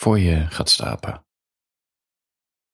[0.00, 1.24] voor je gaat slapen.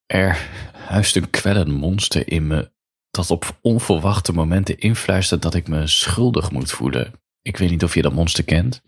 [0.07, 2.73] Er huist een kwellend monster in me
[3.11, 7.13] dat op onverwachte momenten influistert dat ik me schuldig moet voelen.
[7.43, 8.83] Ik weet niet of je dat monster kent.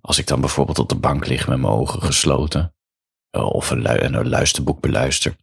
[0.00, 2.74] Als ik dan bijvoorbeeld op de bank lig met mijn ogen gesloten,
[3.30, 5.36] eh, of een, een luisterboek beluister,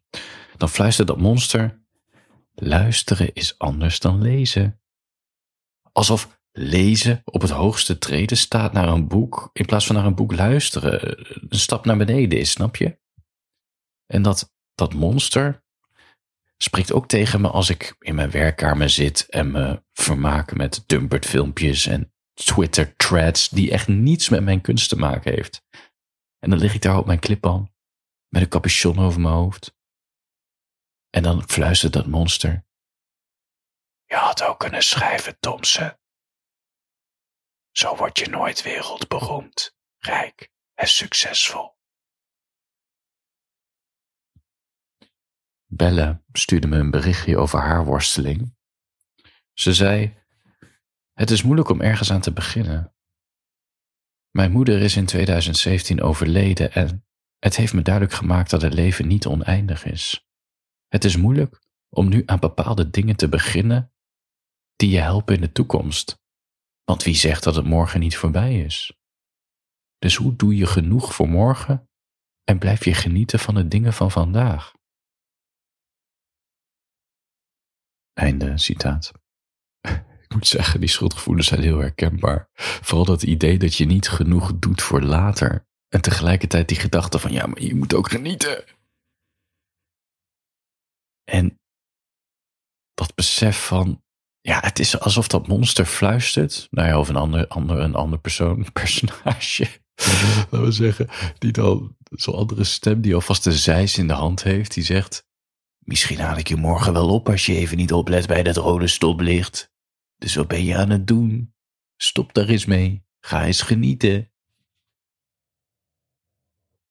[0.58, 1.82] dan fluistert dat monster:
[2.54, 4.82] luisteren is anders dan lezen.
[5.92, 10.16] Alsof lezen op het hoogste treden staat naar een boek, in plaats van naar een
[10.16, 11.18] boek luisteren,
[11.50, 13.00] een stap naar beneden is, snap je?
[14.06, 15.64] En dat, dat monster
[16.58, 21.26] spreekt ook tegen me als ik in mijn werkkamer zit en me vermaak met dumpert
[21.26, 25.64] filmpjes en Twitter threads die echt niets met mijn kunst te maken heeft.
[26.40, 27.74] En dan lig ik daar op mijn clippan
[28.28, 29.76] met een capuchon over mijn hoofd.
[31.10, 32.66] En dan fluistert dat monster.
[34.06, 35.92] Je had ook kunnen schrijven, Thompson.
[37.78, 41.76] Zo word je nooit wereldberoemd, rijk en succesvol.
[45.66, 48.56] Belle stuurde me een berichtje over haar worsteling.
[49.54, 50.18] Ze zei:
[51.14, 52.96] Het is moeilijk om ergens aan te beginnen.
[54.32, 57.08] Mijn moeder is in 2017 overleden en
[57.40, 60.28] het heeft me duidelijk gemaakt dat het leven niet oneindig is.
[60.88, 63.94] Het is moeilijk om nu aan bepaalde dingen te beginnen
[64.76, 66.26] die je helpen in de toekomst.
[66.90, 68.94] Want wie zegt dat het morgen niet voorbij is?
[69.98, 71.90] Dus hoe doe je genoeg voor morgen
[72.44, 74.74] en blijf je genieten van de dingen van vandaag?
[78.14, 79.12] Einde citaat.
[80.26, 82.50] Ik moet zeggen, die schuldgevoelens zijn heel herkenbaar.
[82.54, 85.68] Vooral dat idee dat je niet genoeg doet voor later.
[85.88, 88.64] En tegelijkertijd die gedachte van ja, maar je moet ook genieten.
[91.24, 91.60] En
[92.94, 94.04] dat besef van
[94.48, 96.68] ja, het is alsof dat monster fluistert.
[96.72, 99.68] Nou ja, of een ander, ander, een ander persoon, personage.
[100.36, 104.44] Laten we zeggen, die dan zo'n andere stem die alvast de zeis in de hand
[104.44, 104.74] heeft.
[104.74, 105.28] Die zegt,
[105.88, 108.88] Misschien haal ik je morgen wel op als je even niet oplet bij dat rode
[108.88, 109.72] stoplicht.
[110.18, 111.54] Dus wat ben je aan het doen?
[111.98, 113.06] Stop daar eens mee.
[113.20, 114.32] Ga eens genieten.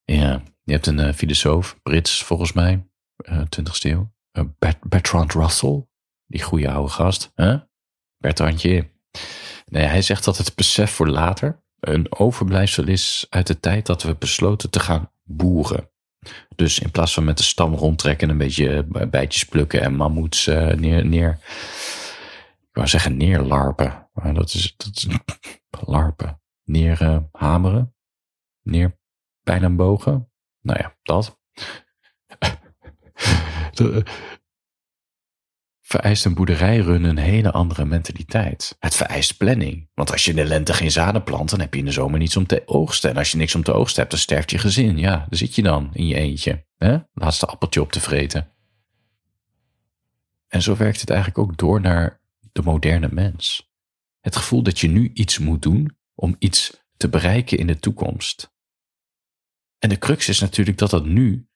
[0.05, 2.87] Ja, je hebt een uh, filosoof, Brits volgens mij,
[3.17, 4.13] uh, 20ste eeuw.
[4.33, 4.45] Uh,
[4.89, 5.87] Bertrand Russell,
[6.27, 7.33] die goede oude gast.
[7.35, 7.61] Huh?
[8.19, 8.91] Bertrandje.
[9.67, 14.03] Nee, hij zegt dat het besef voor later een overblijfsel is uit de tijd dat
[14.03, 15.91] we besloten te gaan boeren.
[16.57, 20.47] Dus in plaats van met de stam rondtrekken, een beetje eh, bijtjes plukken en mammoets
[20.47, 21.39] uh, neer, neer.
[22.61, 24.09] Ik wou zeggen neerlarpen.
[24.13, 25.09] Maar dat is, dat is
[25.87, 26.41] larpen.
[26.65, 27.95] Neer uh, hameren.
[28.63, 28.99] Neer
[29.43, 30.31] pijn en bogen.
[30.61, 31.39] Nou ja, dat.
[35.87, 38.77] vereist een boerderijrun een hele andere mentaliteit.
[38.79, 39.89] Het vereist planning.
[39.95, 42.19] Want als je in de lente geen zaden plant, dan heb je in de zomer
[42.19, 43.11] niets om te oogsten.
[43.11, 44.99] En als je niks om te oogsten hebt, dan sterft je gezin.
[44.99, 46.67] Ja, daar zit je dan in je eentje.
[46.77, 46.99] Hè?
[47.15, 48.53] Laatste appeltje op te vreten.
[50.49, 52.21] En zo werkt het eigenlijk ook door naar
[52.53, 53.71] de moderne mens.
[54.21, 58.55] Het gevoel dat je nu iets moet doen om iets te bereiken in de toekomst.
[59.79, 61.49] En de crux is natuurlijk dat dat nu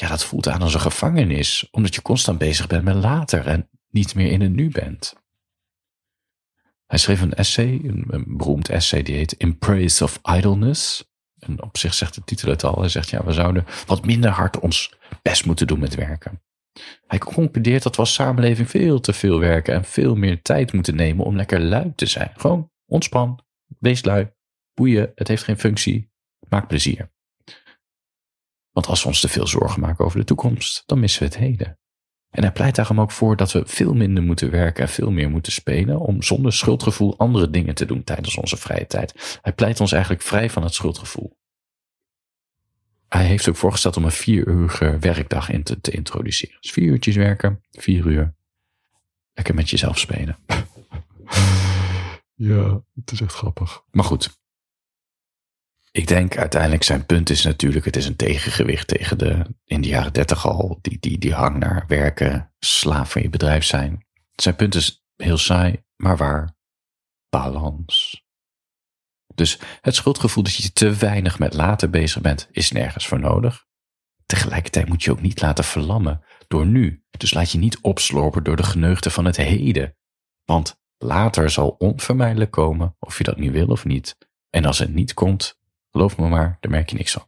[0.00, 3.68] ja, dat voelt aan als een gevangenis, omdat je constant bezig bent met later en
[3.90, 5.14] niet meer in het nu bent.
[6.86, 11.10] Hij schreef een essay, een, beroemd essay, die heet In Praise of Idleness.
[11.38, 12.80] En op zich zegt de titel het al.
[12.80, 16.42] Hij zegt, ja, we zouden wat minder hard ons best moeten doen met werken.
[17.06, 20.94] Hij concludeert dat we als samenleving veel te veel werken en veel meer tijd moeten
[20.94, 22.32] nemen om lekker lui te zijn.
[22.36, 23.44] Gewoon ontspan,
[23.78, 24.30] wees lui,
[24.74, 26.10] boeien, het heeft geen functie,
[26.48, 27.14] maak plezier.
[28.76, 31.36] Want als we ons te veel zorgen maken over de toekomst, dan missen we het
[31.36, 31.78] heden.
[32.30, 35.30] En hij pleit daarom ook voor dat we veel minder moeten werken en veel meer
[35.30, 39.38] moeten spelen om zonder schuldgevoel andere dingen te doen tijdens onze vrije tijd.
[39.42, 41.38] Hij pleit ons eigenlijk vrij van het schuldgevoel.
[43.08, 46.56] Hij heeft ook voorgesteld om een vier uur werkdag in te, te introduceren.
[46.60, 48.34] Dus vier uurtjes werken, vier uur.
[49.32, 50.38] Lekker met jezelf spelen.
[52.34, 53.82] ja, het is echt grappig.
[53.90, 54.38] Maar goed,
[55.96, 59.88] ik denk uiteindelijk zijn punt is natuurlijk, het is een tegengewicht tegen de in de
[59.88, 64.06] jaren dertig al, die, die, die hang naar werken, slaaf van je bedrijf zijn.
[64.34, 66.54] Zijn punt is heel saai, maar waar.
[67.28, 68.24] Balans.
[69.34, 73.64] Dus het schuldgevoel dat je te weinig met later bezig bent, is nergens voor nodig.
[74.26, 77.04] Tegelijkertijd moet je ook niet laten verlammen door nu.
[77.10, 79.96] Dus laat je niet opslorpen door de geneugten van het heden.
[80.44, 84.16] Want later zal onvermijdelijk komen, of je dat nu wil of niet.
[84.50, 85.58] En als het niet komt,
[85.96, 87.24] Geloof me maar, daar merk je niks van.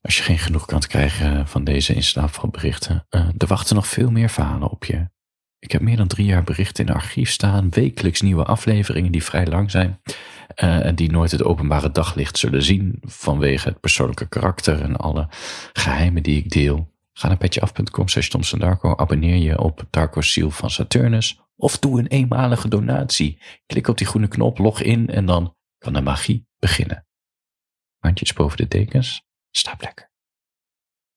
[0.00, 4.28] Als je geen genoeg kan krijgen van deze instapvalberichten, uh, er wachten nog veel meer
[4.28, 5.08] verhalen op je.
[5.58, 9.46] Ik heb meer dan drie jaar berichten in archief staan, wekelijks nieuwe afleveringen die vrij
[9.46, 10.00] lang zijn.
[10.62, 15.28] Uh, en die nooit het openbare daglicht zullen zien vanwege het persoonlijke karakter en alle
[15.72, 16.92] geheimen die ik deel.
[17.12, 22.06] Ga naar petjeaf.com slash Darko, abonneer je op Darko Ziel van Saturnus of doe een
[22.06, 23.42] eenmalige donatie.
[23.66, 27.06] Klik op die groene knop, log in en dan kan de magie beginnen.
[27.98, 30.10] Handjes boven de dekens, slaap lekker.